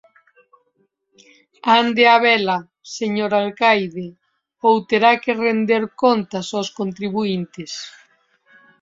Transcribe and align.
Ande 1.77 2.03
á 2.15 2.17
vela, 2.25 2.57
señor 2.97 3.31
alcaide, 3.41 4.07
ou 4.67 4.75
terá 4.89 5.11
que 5.23 5.39
render 5.45 5.83
contas 6.03 6.47
ós 6.59 6.67
contribuíntes... 6.79 7.71